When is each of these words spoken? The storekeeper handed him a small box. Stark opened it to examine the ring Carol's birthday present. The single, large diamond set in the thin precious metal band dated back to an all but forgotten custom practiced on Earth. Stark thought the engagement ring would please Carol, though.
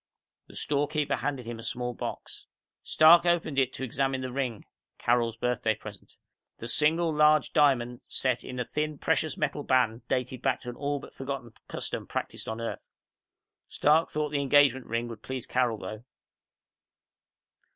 The 0.47 0.55
storekeeper 0.55 1.17
handed 1.17 1.45
him 1.45 1.59
a 1.59 1.63
small 1.63 1.93
box. 1.93 2.47
Stark 2.81 3.23
opened 3.27 3.59
it 3.59 3.71
to 3.73 3.83
examine 3.83 4.21
the 4.21 4.31
ring 4.31 4.65
Carol's 4.97 5.37
birthday 5.37 5.75
present. 5.75 6.15
The 6.57 6.67
single, 6.67 7.13
large 7.13 7.53
diamond 7.53 8.01
set 8.07 8.43
in 8.43 8.55
the 8.55 8.65
thin 8.65 8.97
precious 8.97 9.37
metal 9.37 9.61
band 9.61 10.07
dated 10.07 10.41
back 10.41 10.61
to 10.61 10.69
an 10.71 10.75
all 10.75 10.97
but 10.99 11.13
forgotten 11.13 11.53
custom 11.67 12.07
practiced 12.07 12.47
on 12.47 12.59
Earth. 12.59 12.81
Stark 13.67 14.09
thought 14.09 14.29
the 14.29 14.41
engagement 14.41 14.87
ring 14.87 15.07
would 15.07 15.21
please 15.21 15.45
Carol, 15.45 15.77
though. 15.77 16.03